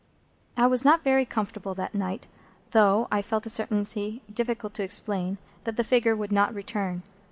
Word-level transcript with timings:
I 0.57 0.65
was 0.65 0.83
not 0.83 1.03
very 1.03 1.25
comfortable 1.25 1.75
that 1.75 1.93
night, 1.93 2.25
though 2.71 3.07
I 3.11 3.21
felt 3.21 3.45
a 3.45 3.51
certainty, 3.51 4.23
difficult 4.33 4.73
to 4.73 4.83
explain, 4.83 5.37
that 5.63 5.75
the 5.77 5.83
figure 5.83 6.15
would 6.15 6.31
not 6.31 6.51
return. 6.55 7.03